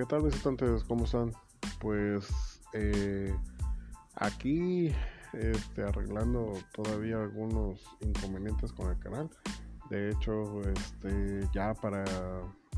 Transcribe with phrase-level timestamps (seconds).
[0.00, 0.82] ¿Qué tal visitantes?
[0.84, 1.30] ¿Cómo están?
[1.78, 3.36] Pues eh,
[4.14, 4.94] aquí
[5.34, 9.28] este, arreglando todavía algunos inconvenientes con el canal.
[9.90, 12.02] De hecho, este, ya para,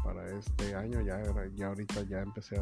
[0.03, 1.23] para este año, ya,
[1.55, 2.57] ya ahorita ya empecé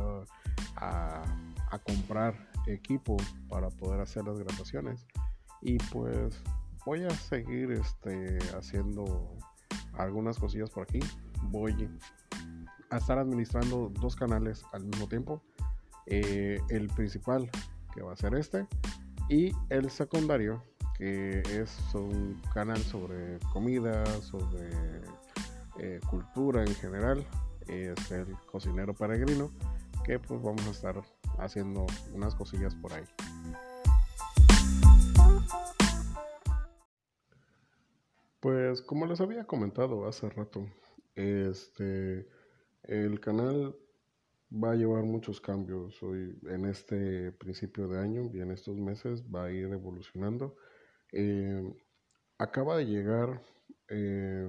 [0.77, 1.23] a,
[1.71, 2.35] a comprar
[2.67, 3.17] equipo
[3.49, 5.07] para poder hacer las grabaciones.
[5.63, 6.39] Y pues
[6.85, 9.39] voy a seguir este, haciendo
[9.95, 11.01] algunas cosillas por aquí.
[11.45, 11.89] Voy
[12.91, 15.43] a estar administrando dos canales al mismo tiempo.
[16.07, 17.49] Eh, el principal,
[17.95, 18.67] que va a ser este,
[19.29, 20.65] y el secundario,
[20.99, 24.71] que es un canal sobre comida, sobre
[25.79, 27.27] eh, cultura en general.
[27.69, 29.53] Es el cocinero peregrino,
[30.05, 31.01] que pues vamos a estar
[31.39, 33.05] haciendo unas cosillas por ahí.
[38.41, 40.67] Pues como les había comentado hace rato,
[41.15, 42.27] este
[42.91, 43.77] el canal
[44.53, 49.23] va a llevar muchos cambios hoy en este principio de año y en estos meses
[49.33, 50.57] va a ir evolucionando.
[51.13, 51.63] Eh,
[52.37, 53.43] acaba de llegar
[53.89, 54.49] eh,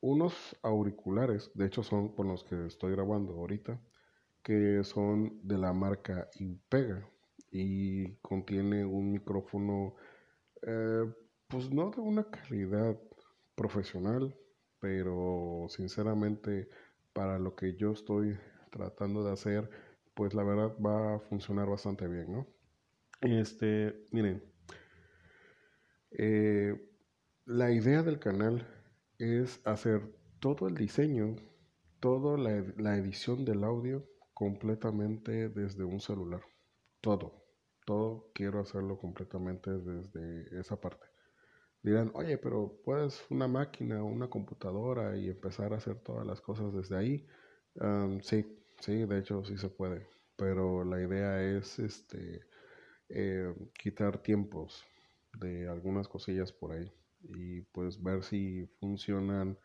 [0.00, 3.78] unos auriculares, de hecho son con los que estoy grabando ahorita,
[4.42, 7.06] que son de la marca Impega
[7.50, 9.96] y contiene un micrófono
[10.62, 11.04] eh,
[11.46, 12.98] pues no de una calidad
[13.54, 14.34] profesional,
[14.80, 16.68] pero sinceramente
[17.18, 18.38] para lo que yo estoy
[18.70, 19.68] tratando de hacer,
[20.14, 22.46] pues la verdad va a funcionar bastante bien, ¿no?
[23.20, 24.40] Este, miren,
[26.12, 26.80] eh,
[27.44, 28.64] la idea del canal
[29.18, 30.00] es hacer
[30.38, 31.34] todo el diseño,
[31.98, 36.42] toda la, la edición del audio completamente desde un celular.
[37.00, 37.48] Todo,
[37.84, 41.07] todo quiero hacerlo completamente desde esa parte
[41.88, 46.40] dirán, oye, pero puedes una máquina o una computadora y empezar a hacer todas las
[46.40, 47.26] cosas desde ahí.
[48.22, 48.46] sí,
[48.80, 50.06] sí, de hecho sí se puede,
[50.36, 52.42] pero la idea es este
[53.08, 54.84] eh, quitar tiempos
[55.40, 59.58] de algunas cosillas por ahí y pues ver si funcionan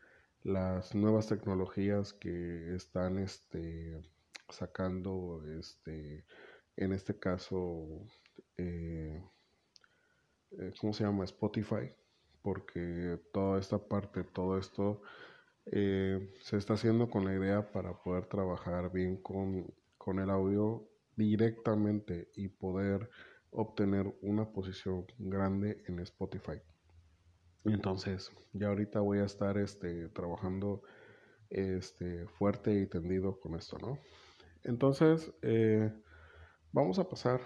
[0.44, 4.02] las nuevas tecnologías que están este
[4.50, 6.26] sacando este
[6.76, 8.06] en este caso
[8.58, 9.24] eh,
[10.52, 11.24] eh, ¿cómo se llama?
[11.26, 11.92] Spotify
[12.44, 15.02] porque toda esta parte, todo esto
[15.66, 20.88] eh, se está haciendo con la idea para poder trabajar bien con, con el audio
[21.16, 23.10] directamente y poder
[23.50, 26.62] obtener una posición grande en Spotify.
[27.66, 30.84] Entonces, ya ahorita voy a estar este, trabajando
[31.50, 34.00] este, fuerte y tendido con esto, ¿no?
[34.64, 35.94] Entonces, eh,
[36.74, 37.40] vamos a pasar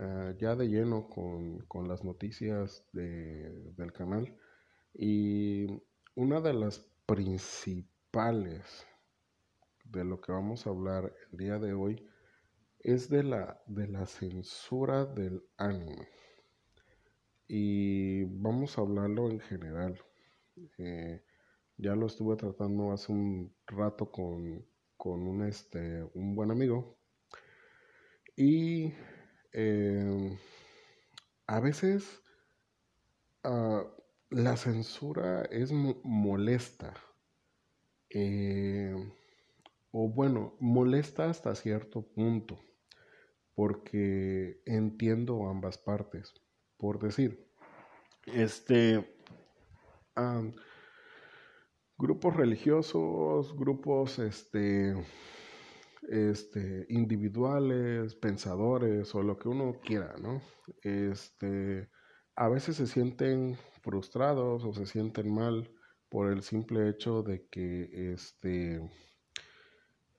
[0.00, 4.36] eh, ya de lleno con, con las noticias de, del canal.
[4.94, 5.66] Y
[6.14, 8.86] una de las principales
[9.84, 12.08] de lo que vamos a hablar el día de hoy
[12.78, 16.08] es de la, de la censura del anime.
[17.48, 19.98] Y vamos a hablarlo en general.
[20.78, 21.22] Eh,
[21.76, 24.64] ya lo estuve tratando hace un rato con,
[24.96, 26.98] con un, este, un buen amigo.
[28.36, 28.92] Y
[29.52, 30.38] eh,
[31.46, 32.22] a veces
[33.44, 33.84] uh,
[34.30, 36.94] la censura es molesta.
[38.10, 38.94] Eh,
[39.90, 42.58] o bueno, molesta hasta cierto punto.
[43.54, 46.34] Porque entiendo ambas partes.
[46.76, 47.50] Por decir,
[48.26, 49.16] este.
[51.96, 54.94] grupos religiosos, grupos este,
[56.08, 60.40] este, individuales, pensadores o lo que uno quiera, ¿no?
[60.82, 61.88] Este,
[62.34, 65.70] a veces se sienten frustrados o se sienten mal
[66.08, 68.80] por el simple hecho de que este,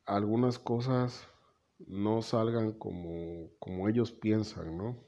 [0.05, 1.27] algunas cosas
[1.79, 5.07] no salgan como, como ellos piensan, ¿no?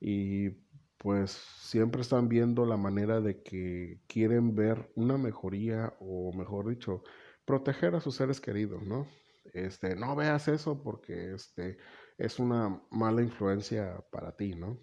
[0.00, 0.50] Y
[0.98, 7.02] pues siempre están viendo la manera de que quieren ver una mejoría o mejor dicho,
[7.44, 9.06] proteger a sus seres queridos, ¿no?
[9.44, 11.78] Este, no veas eso porque este,
[12.18, 14.78] es una mala influencia para ti, ¿no?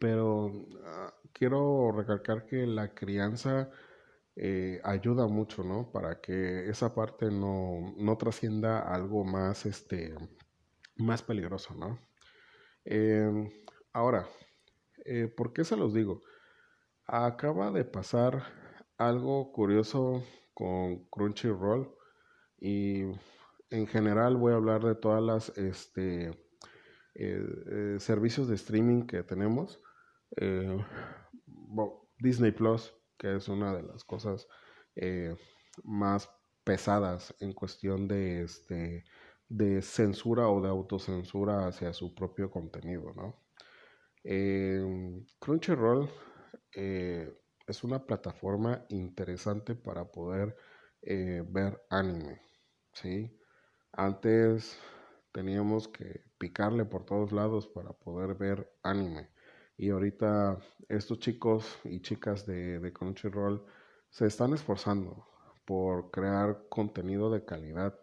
[0.00, 0.50] Pero
[0.84, 3.70] ah, quiero recalcar que la crianza
[4.36, 5.90] eh, ayuda mucho, ¿no?
[5.92, 10.14] Para que esa parte no, no trascienda algo más, este,
[10.96, 11.98] más peligroso, ¿no?
[12.84, 13.50] Em,
[13.92, 14.26] ahora,
[15.04, 16.22] eh, ¿por qué se los digo?
[17.06, 18.42] Acaba de pasar
[18.96, 20.22] algo curioso
[20.54, 21.94] con Crunchyroll
[22.60, 23.04] y
[23.70, 26.34] en general voy a hablar de todas las este, eh,
[27.14, 29.82] eh, servicios de streaming que tenemos.
[30.36, 30.78] Eh,
[32.18, 34.48] Disney Plus, que es una de las cosas
[35.84, 36.28] más
[36.64, 39.04] pesadas en cuestión de este
[39.48, 43.44] de censura o de autocensura hacia su propio contenido, ¿no?
[45.38, 46.10] Crunchyroll
[46.72, 50.56] es una plataforma interesante para poder
[51.00, 52.40] ver anime,
[52.92, 53.37] ¿sí?
[53.98, 54.78] Antes
[55.32, 59.28] teníamos que picarle por todos lados para poder ver anime.
[59.76, 60.56] Y ahorita
[60.88, 63.66] estos chicos y chicas de, Crunchyroll
[64.08, 65.26] se están esforzando
[65.64, 67.98] por crear contenido de calidad,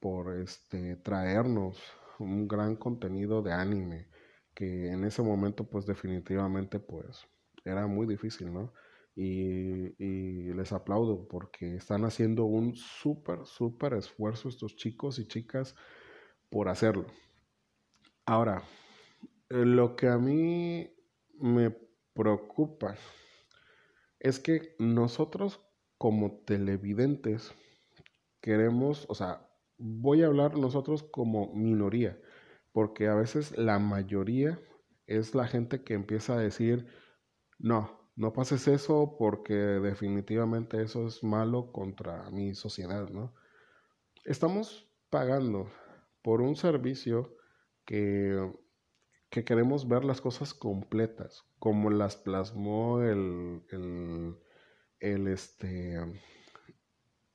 [0.00, 1.80] por este traernos
[2.18, 4.08] un gran contenido de anime
[4.54, 7.28] que en ese momento pues definitivamente pues
[7.64, 8.72] era muy difícil, ¿no?
[9.20, 15.74] Y, les aplaudo porque están haciendo un súper, súper esfuerzo estos chicos y chicas
[16.50, 17.06] por hacerlo.
[18.26, 18.62] Ahora,
[19.48, 20.88] lo que a mí
[21.34, 21.76] me
[22.14, 22.94] preocupa
[24.20, 25.60] es que nosotros
[25.96, 27.52] como televidentes
[28.40, 32.20] queremos, o sea, voy a hablar nosotros como minoría,
[32.70, 34.60] porque a veces la mayoría
[35.06, 36.86] es la gente que empieza a decir,
[37.58, 43.32] no, no pases eso porque definitivamente eso es malo contra mi sociedad, ¿no?
[44.24, 45.70] Estamos pagando
[46.20, 47.36] por un servicio
[47.86, 48.52] que,
[49.30, 54.36] que queremos ver las cosas completas, como las plasmó el, el,
[54.98, 55.96] el, este,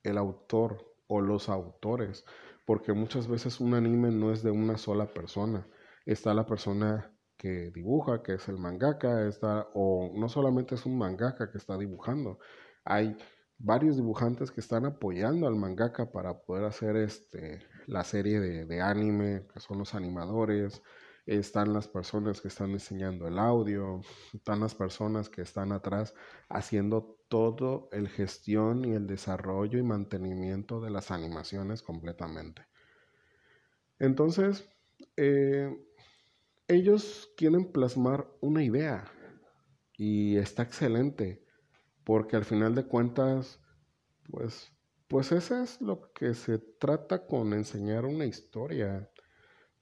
[0.04, 2.26] el autor o los autores,
[2.66, 5.66] porque muchas veces un anime no es de una sola persona,
[6.06, 10.98] está la persona que dibuja, que es el mangaka, está, o no solamente es un
[10.98, 12.40] mangaka que está dibujando,
[12.86, 13.18] hay
[13.58, 18.82] varios dibujantes que están apoyando al mangaka para poder hacer este, la serie de, de
[18.82, 20.82] anime, que son los animadores,
[21.26, 24.02] están las personas que están diseñando el audio,
[24.34, 26.14] están las personas que están atrás
[26.50, 32.68] haciendo todo el gestión y el desarrollo y mantenimiento de las animaciones completamente.
[34.00, 34.68] Entonces,
[35.16, 35.74] eh,
[36.74, 39.06] ellos quieren plasmar una idea
[39.98, 41.46] y está excelente
[42.06, 43.62] porque al final de cuentas,
[44.32, 44.74] pues,
[45.08, 49.10] pues eso es lo que se trata con enseñar una historia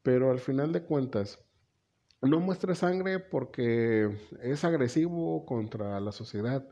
[0.04, 1.40] pero al final de cuentas,
[2.22, 4.10] no muestre sangre porque
[4.42, 6.68] es agresivo contra la sociedad.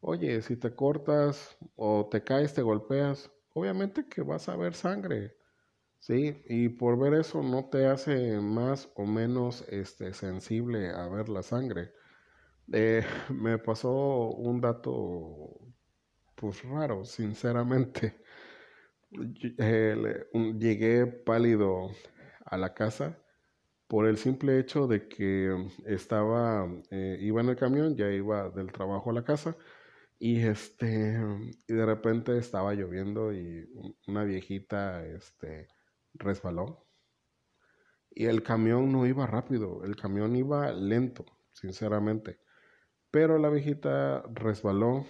[0.00, 5.37] Oye, si te cortas o te caes, te golpeas, obviamente que vas a ver sangre.
[6.08, 11.28] Sí, y por ver eso no te hace más o menos este, sensible a ver
[11.28, 11.92] la sangre.
[12.72, 13.92] Eh, me pasó
[14.30, 15.60] un dato
[16.36, 18.22] pues raro, sinceramente.
[19.58, 20.26] Eh,
[20.58, 21.90] llegué pálido
[22.44, 23.18] a la casa
[23.88, 25.54] por el simple hecho de que
[25.86, 29.56] estaba, eh, iba en el camión, ya iba del trabajo a la casa
[30.18, 31.18] y este,
[31.68, 33.68] y de repente estaba lloviendo y
[34.08, 35.68] una viejita, este,
[36.18, 36.86] resbaló
[38.10, 42.40] y el camión no iba rápido, el camión iba lento, sinceramente,
[43.10, 45.06] pero la viejita resbaló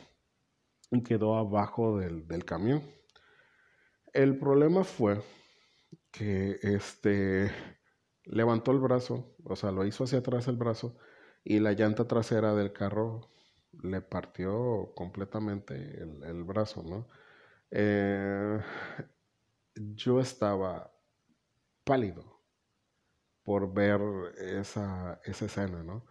[0.90, 2.82] y quedó abajo del, del camión.
[4.12, 5.22] El problema fue
[6.10, 7.50] que este
[8.24, 10.96] levantó el brazo, o sea, lo hizo hacia atrás el brazo
[11.44, 13.30] y la llanta trasera del carro
[13.82, 17.08] le partió completamente el, brazo, ¿no?
[17.70, 18.60] Eh,
[19.76, 20.92] yo estaba
[21.88, 22.22] pálido
[23.42, 23.98] por ver
[24.36, 26.04] esa, esa escena, ¿no?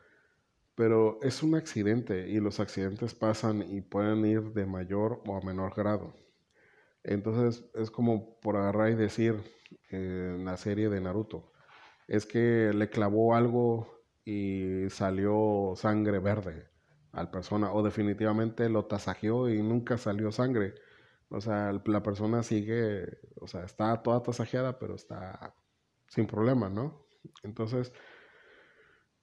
[0.73, 5.41] Pero es un accidente y los accidentes pasan y pueden ir de mayor o a
[5.41, 6.15] menor grado.
[7.03, 9.35] Entonces es como por agarrar y decir
[9.89, 11.51] en la serie de Naruto,
[12.07, 16.69] es que le clavó algo y salió sangre verde
[17.11, 20.73] al persona o definitivamente lo tasajeó y nunca salió sangre.
[21.29, 25.53] O sea, la persona sigue, o sea, está toda tasajeada, pero está
[26.07, 27.05] sin problema, ¿no?
[27.43, 27.91] Entonces,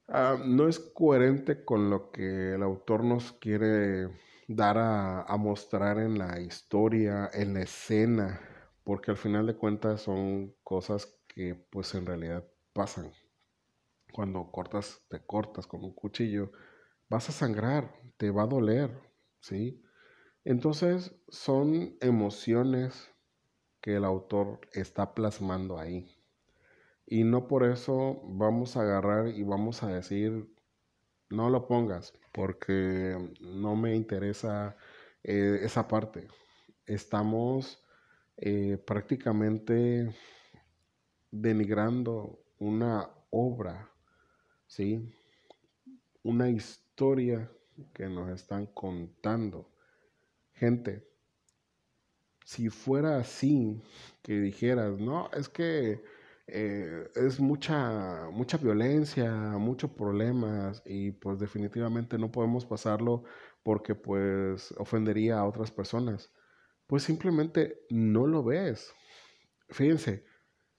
[0.09, 4.09] ah, no es coherente con lo que el autor nos quiere
[4.49, 8.41] dar a, mostrar en la historia, en la escena,
[8.85, 13.13] porque al final de cuentas son cosas que pues en realidad pasan.
[14.13, 16.53] Cuando cortas, te cortas con un cuchillo,
[17.09, 18.91] vas a sangrar, te va a doler,
[19.41, 19.83] ¿sí?
[20.45, 23.11] Entonces son emociones
[23.81, 26.24] que el autor está plasmando ahí.
[27.07, 30.49] Y no por eso vamos a agarrar y vamos a decir,
[31.31, 34.77] no lo pongas porque no me interesa
[35.23, 36.29] eh, esa parte.
[36.87, 37.83] Estamos
[38.37, 40.15] eh, prácticamente
[41.31, 43.91] denigrando una obra,
[44.67, 45.13] ¿sí?
[46.23, 47.51] Una historia
[47.93, 49.69] que nos están contando.
[50.55, 51.07] Gente,
[52.45, 53.83] si fuera así,
[54.23, 56.03] que dijeras, no, es que
[56.47, 63.25] eh, es mucha, mucha violencia, muchos problemas y pues definitivamente no podemos pasarlo
[63.63, 66.33] porque pues ofendería a otras personas.
[66.87, 68.93] Pues simplemente no lo ves.
[69.71, 70.25] Fíjense,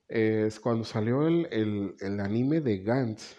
[0.07, 3.36] es cuando salió el, el, el anime de Gantz,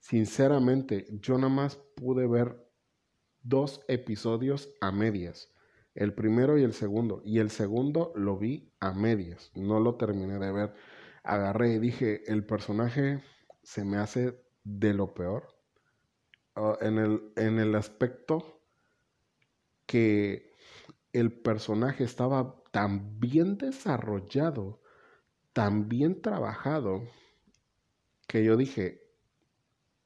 [0.00, 2.56] sinceramente yo nada más pude ver
[3.42, 5.52] dos episodios a medias
[5.94, 7.22] el primero y el segundo.
[7.24, 10.74] Y el segundo lo vi a medias, no lo terminé de ver.
[11.24, 13.22] Agarré y dije, el personaje
[13.62, 15.48] se me hace de lo peor.
[16.54, 18.60] Ah, en, el, en el aspecto
[19.86, 20.50] que
[21.12, 24.80] el personaje estaba tan bien desarrollado,
[25.52, 27.02] tan bien trabajado,
[28.26, 29.02] que yo dije,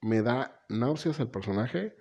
[0.01, 1.97] me da náuseas el personaje,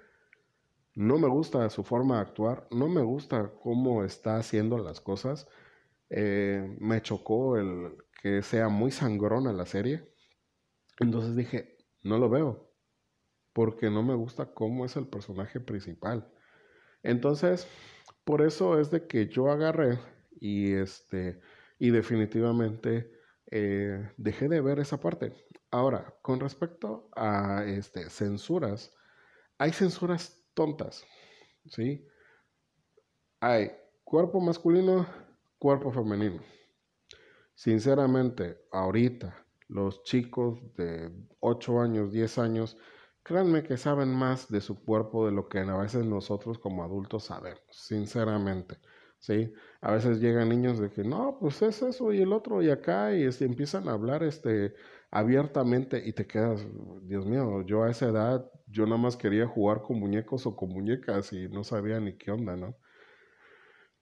[0.96, 5.48] no me gusta su forma de actuar, no me gusta cómo está haciendo las cosas.
[6.10, 10.12] Eh, me chocó el que sea muy sangrona la serie.
[11.00, 12.74] Entonces dije, no lo veo,
[13.54, 16.28] porque no me gusta cómo es el personaje principal.
[17.04, 17.68] Entonces,
[18.24, 20.00] por eso es de que yo agarré
[20.42, 21.40] y este
[21.78, 23.12] y definitivamente
[23.52, 25.32] eh, dejé de ver esa parte.
[25.70, 28.92] Ahora, con respecto a este, censuras,
[29.60, 31.06] hay censuras tontas,
[31.68, 32.08] ¿sí?
[33.40, 33.72] Hay
[34.04, 35.06] cuerpo masculino,
[35.60, 36.42] cuerpo femenino.
[37.56, 42.78] Sinceramente, ahorita los chicos de 8 años, 10 años,
[43.24, 47.24] créanme que saben más de su cuerpo de lo que a veces nosotros como adultos
[47.26, 48.78] sabemos, sinceramente.
[49.20, 49.52] ¿sí?
[49.82, 53.16] A veces llegan niños de que no, pues es eso y el otro y acá
[53.16, 54.76] y este, empiezan a hablar este,
[55.10, 56.66] abiertamente y te quedas,
[57.04, 60.70] Dios mío, yo a esa edad, yo nada más quería jugar con muñecos o con
[60.70, 62.78] muñecas y no sabía ni qué onda, ¿no?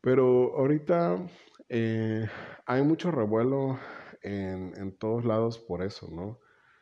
[0.02, 1.26] Pero ahorita
[1.70, 2.28] eh,
[2.66, 3.80] hay mucho revuelo
[4.22, 6.40] en, en todos lados por eso, ¿no?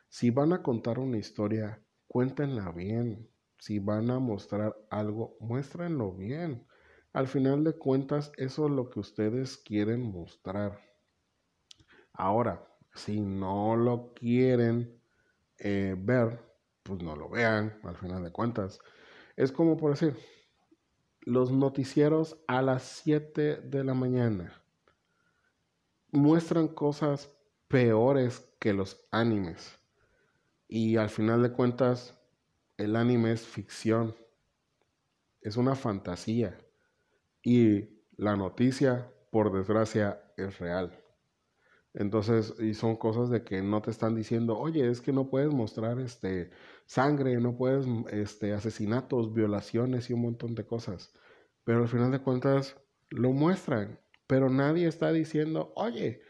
[0.09, 3.29] Si van a contar una historia, cuéntenla bien.
[3.57, 6.67] Si van a mostrar algo, muéstrenlo bien.
[7.13, 10.81] Al final de cuentas, eso es lo que ustedes quieren mostrar.
[12.13, 15.01] Ahora, si no lo quieren
[15.59, 16.39] eh, ver,
[16.83, 18.79] pues no lo vean, al final de cuentas.
[19.37, 20.17] Es como por decir,
[21.21, 24.60] los noticieros a las 7 de la mañana
[26.11, 27.29] muestran cosas
[27.67, 29.79] peores que los animes.
[30.67, 32.17] Y al final de cuentas,
[32.77, 34.15] el anime es ficción,
[35.41, 36.57] es una fantasía.
[37.43, 40.97] Y la noticia, por desgracia, es real.
[41.93, 45.51] Entonces, y son cosas de que no te están diciendo, oye, es que no puedes
[45.51, 46.51] mostrar este
[46.85, 51.13] sangre, no puedes este asesinatos, violaciones y un montón de cosas.
[51.63, 52.77] Pero al final de cuentas
[53.09, 53.99] lo muestran,
[54.31, 56.21] pero nadie está diciendo, oye,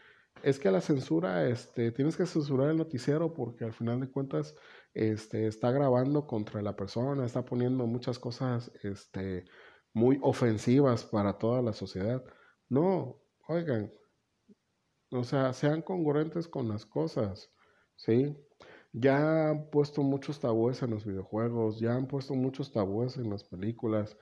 [0.42, 4.56] es que la censura, este, tienes que censurar el noticiero porque al final de cuentas,
[4.92, 9.44] este, está grabando contra la persona, está poniendo muchas cosas, este,
[9.92, 12.24] muy ofensivas para toda la sociedad.
[12.68, 13.92] No, oigan,
[15.12, 17.52] o sea, sean congruentes con las cosas,
[17.94, 18.36] ¿sí?
[18.92, 23.44] Ya han puesto muchos tabúes en los videojuegos, ya han puesto muchos tabúes en las
[23.44, 24.18] películas.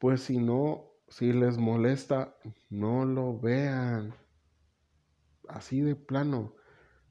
[0.00, 2.36] Pues si no, si les molesta,
[2.70, 4.14] no lo vean.
[5.48, 6.54] Así de plano.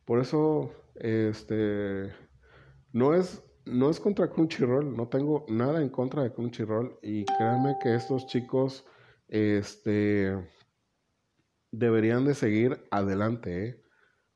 [0.05, 2.11] Por eso, este,
[2.91, 7.77] no es no es contra Crunchyroll, no tengo nada en contra de Crunchyroll y créanme
[7.81, 8.85] que estos chicos
[9.27, 10.35] este
[11.71, 13.83] deberían de seguir adelante, ¿eh?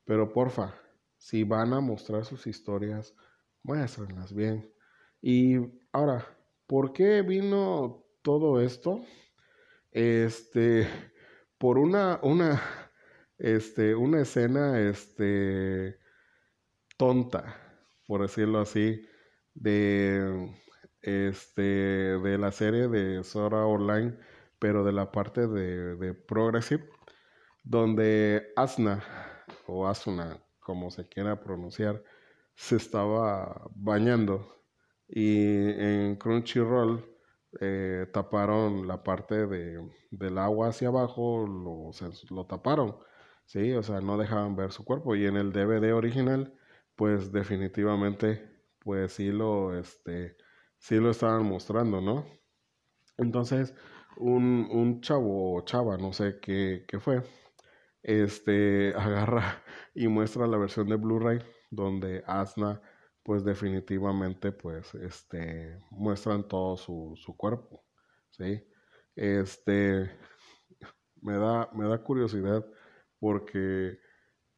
[0.04, 0.74] pero porfa,
[1.18, 3.14] si van a mostrar sus historias,
[3.62, 4.72] muéstrenlas bien.
[5.20, 5.56] Y
[5.90, 6.24] ahora,
[6.66, 9.00] ¿por qué vino todo esto?
[9.94, 10.88] Este,
[11.56, 12.60] por una, una,
[13.38, 16.00] este, una escena, este,
[16.96, 17.56] tonta,
[18.06, 19.06] por decirlo así,
[19.54, 20.52] de
[21.00, 24.18] este de la serie de Sora Online,
[24.58, 26.88] pero de la parte de, de Progressive,
[27.62, 29.04] donde Asna
[29.66, 32.02] o Asuna, como se quiera pronunciar,
[32.56, 34.64] se estaba bañando
[35.06, 37.13] y en Crunchyroll
[37.60, 39.78] eh, taparon la parte de,
[40.10, 41.90] del agua hacia abajo, lo,
[42.30, 42.96] lo taparon,
[43.46, 46.54] sí, o sea, no dejaban ver su cuerpo y en el DVD original,
[46.96, 50.36] pues definitivamente pues sí lo, este,
[50.78, 52.26] sí lo estaban mostrando, ¿no?
[53.18, 53.74] Entonces,
[54.16, 57.22] un, un chavo o chava, no sé qué, qué fue,
[58.02, 59.62] este, agarra
[59.94, 62.80] y muestra la versión de Blu-ray donde Asna,
[63.24, 67.84] pues definitivamente, pues, este, muestran todo su, su cuerpo,
[68.30, 68.64] ¿sí?
[69.16, 70.10] Este,
[71.22, 72.66] me da, me da curiosidad
[73.18, 73.98] porque,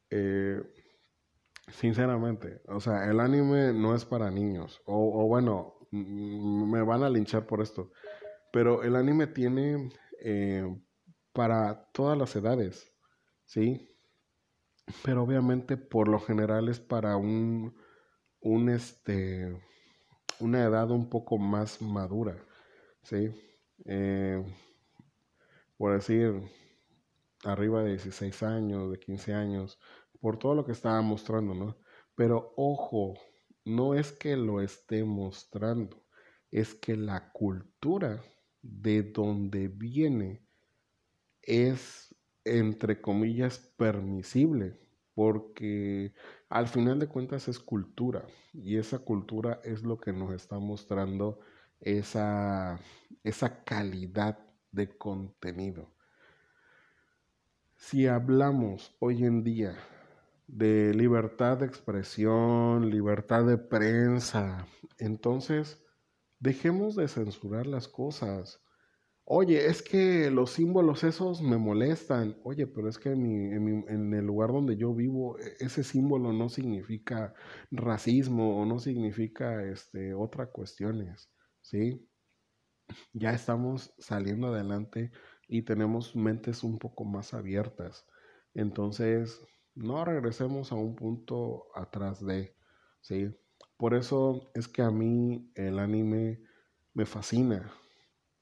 [0.09, 0.61] eh,
[1.69, 4.81] sinceramente, o sea, el anime no es para niños.
[4.85, 7.91] O, bueno, me van a linchar por esto.
[8.53, 9.89] Pero el anime tiene
[10.21, 10.65] eh,
[11.33, 12.93] para todas las edades,
[13.45, 13.89] ¿sí?
[15.03, 17.75] Pero obviamente por lo general es para un,
[18.41, 19.57] un este,
[20.39, 22.37] una edad un poco más madura,
[23.03, 23.31] ¿sí?
[23.85, 24.43] Eh,
[25.77, 26.41] por decir,
[27.43, 29.79] arriba de 16 años, de 15 años,
[30.19, 31.77] por todo lo que estaba mostrando, ¿no?
[32.15, 33.13] Pero ojo,
[33.65, 36.03] no es que lo esté mostrando,
[36.51, 38.23] es que la cultura
[38.61, 40.47] de donde viene
[41.41, 44.79] es, entre comillas, permisible,
[45.17, 46.13] porque
[46.47, 51.39] al final de cuentas es cultura y esa cultura es lo que nos está mostrando
[51.79, 52.79] esa,
[53.23, 54.37] esa calidad
[54.71, 55.89] de contenido.
[57.77, 59.75] Si hablamos hoy en día
[60.45, 64.67] de libertad de expresión, libertad de prensa,
[64.99, 65.83] entonces
[66.39, 68.61] dejemos de censurar las cosas.
[69.29, 72.37] Oye, es que los símbolos esos me molestan.
[72.43, 76.47] Oye, pero es que en, en, el lugar donde yo vivo, e, ese símbolo no
[76.47, 77.33] significa
[77.69, 81.29] racismo o no significa este, otras cuestiones.
[81.61, 82.07] ¿sí?
[83.11, 85.11] Ya estamos saliendo adelante
[85.49, 88.05] y tenemos mentes un poco más abiertas.
[88.53, 89.41] Entonces,
[89.75, 92.55] no regresemos a un punto atrás de,
[93.01, 93.35] ¿sí?
[93.75, 96.41] Por eso es que a mí el anime
[96.93, 97.73] me fascina,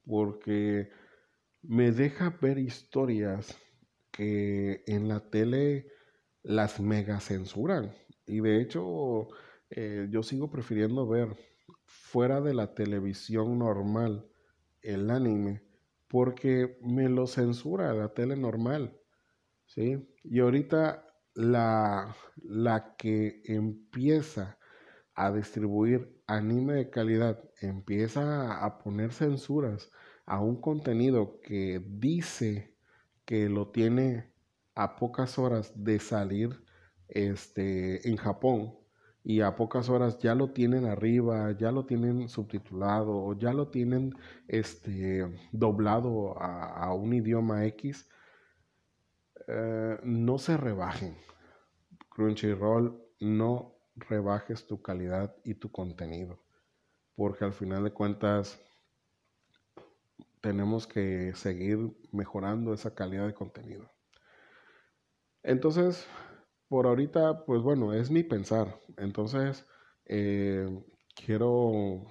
[0.06, 0.90] porque
[1.64, 3.56] me deja ver historias
[4.12, 5.88] que en la tele
[6.44, 7.94] las mega censuran.
[8.28, 9.28] Y de hecho,
[9.70, 11.36] eh, yo sigo prefiriendo ver
[11.86, 14.28] fuera de la televisión normal
[14.82, 15.64] el anime
[16.08, 18.98] porque me lo censura la tele normal.
[19.66, 20.08] ¿sí?
[20.24, 24.58] Y ahorita la, la que empieza
[25.16, 29.92] a distribuir anime de calidad, empieza a poner censuras
[30.26, 32.76] a un contenido que dice
[33.26, 34.32] que lo tiene
[34.76, 36.64] a pocas horas de salir
[37.08, 38.76] este, en Japón,
[39.26, 44.14] y a pocas horas ya lo tienen arriba, ya lo tienen subtitulado ya lo tienen
[44.48, 48.08] este, doblado a, un idioma X,
[49.48, 51.18] eh, no se rebajen.
[52.10, 56.40] Crunchyroll, no rebajes tu calidad y tu contenido,
[57.16, 58.60] porque al final de cuentas
[60.42, 63.90] tenemos que seguir mejorando esa calidad de contenido.
[65.44, 66.06] Entonces,
[66.68, 68.80] por ahorita, pues bueno, es mi pensar.
[68.98, 69.66] Entonces,
[70.06, 70.68] eh,
[71.16, 72.06] quiero,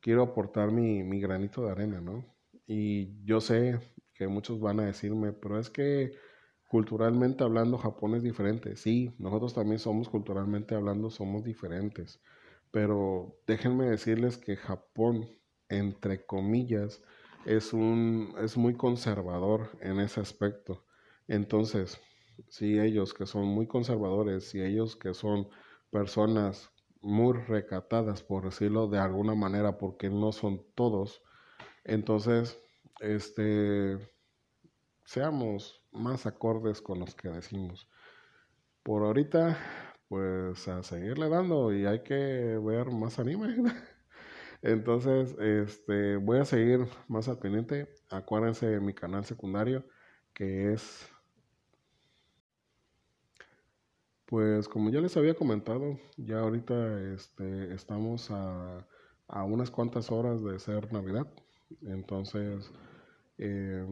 [0.00, 2.24] quiero aportar mi, mi granito de arena, ¿no?
[2.66, 3.80] Y yo sé
[4.14, 6.12] que muchos van a decirme, pero es que
[6.74, 8.74] culturalmente hablando Japón es diferente.
[8.74, 12.20] Sí, nosotros también somos culturalmente hablando, somos diferentes.
[12.72, 15.28] Pero déjenme decirles que Japón,
[15.68, 17.00] entre comillas,
[17.46, 20.84] es un es muy conservador en ese aspecto.
[21.28, 22.00] Entonces,
[22.48, 25.46] si ellos que son muy conservadores, si ellos que son
[25.92, 31.22] personas muy recatadas, por decirlo de alguna manera, porque no son todos,
[31.84, 32.58] entonces,
[33.00, 33.98] este,
[35.04, 37.88] seamos más acordes con los que decimos.
[38.82, 39.58] Por ahorita,
[40.08, 43.56] pues a seguirle dando y hay que ver más anime.
[44.62, 47.88] Entonces, este, voy a seguir más al pendiente.
[48.10, 49.84] Acuérdense de mi canal secundario
[50.34, 51.08] que es
[54.26, 58.86] Pues como ya les había comentado, ya ahorita este, estamos a,
[59.28, 61.26] a unas cuantas horas de ser Navidad.
[61.82, 62.70] Entonces,
[63.38, 63.86] eh,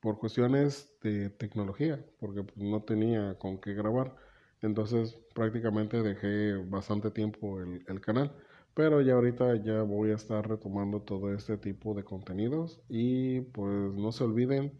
[0.00, 4.14] por cuestiones de tecnología, porque pues, no tenía con qué grabar,
[4.62, 8.32] entonces prácticamente dejé bastante tiempo el, el canal.
[8.74, 13.94] Pero ya ahorita ya voy a estar retomando todo este tipo de contenidos y pues
[13.94, 14.72] no se olviden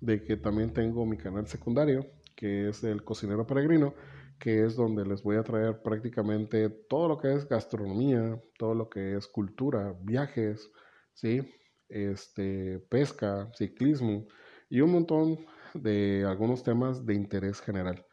[0.00, 3.94] de que también tengo mi canal secundario, que es el cocinero peregrino
[4.38, 8.88] que es donde les voy a traer prácticamente todo lo que es gastronomía, todo lo
[8.88, 10.70] que es cultura, viajes,
[11.14, 11.42] ¿sí?
[11.88, 14.26] este, pesca, ciclismo
[14.68, 15.38] y un montón
[15.74, 18.04] de algunos temas de interés general.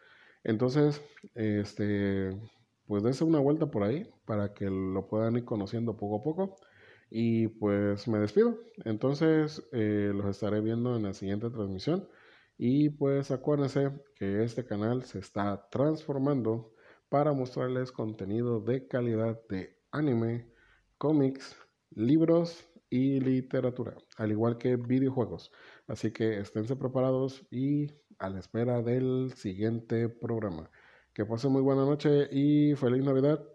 [0.43, 1.01] Entonces,
[1.35, 2.31] este,
[2.85, 6.55] pues dense una vuelta por ahí para que lo puedan ir conociendo poco a poco.
[7.09, 8.57] Y pues me despido.
[8.85, 12.07] Entonces, eh, los estaré viendo en la siguiente transmisión.
[12.57, 16.73] Y pues acuérdense que este canal se está transformando
[17.09, 20.51] para mostrarles contenido de calidad de anime,
[20.97, 21.55] cómics,
[21.91, 25.51] libros y literatura, al igual que videojuegos.
[25.87, 27.87] Así que esténse preparados y
[28.19, 30.69] a la espera del siguiente programa.
[31.13, 33.52] Que pasen muy buena noche y feliz Navidad.